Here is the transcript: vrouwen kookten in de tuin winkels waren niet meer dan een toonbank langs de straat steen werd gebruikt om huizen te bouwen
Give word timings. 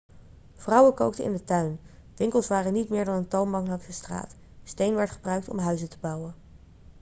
vrouwen 0.55 0.93
kookten 0.95 1.23
in 1.23 1.31
de 1.33 1.43
tuin 1.43 1.79
winkels 2.15 2.47
waren 2.47 2.73
niet 2.73 2.89
meer 2.89 3.05
dan 3.05 3.15
een 3.15 3.27
toonbank 3.27 3.67
langs 3.67 3.85
de 3.85 3.91
straat 3.91 4.35
steen 4.63 4.95
werd 4.95 5.09
gebruikt 5.11 5.49
om 5.49 5.59
huizen 5.59 5.89
te 5.89 5.97
bouwen 5.99 6.35